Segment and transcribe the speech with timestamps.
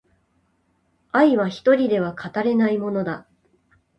[1.11, 3.27] 愛は一人では語れないものだ